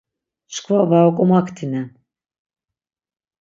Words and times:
Çkva 0.53 0.79
var 0.89 1.03
oǩomaktinen. 1.09 1.87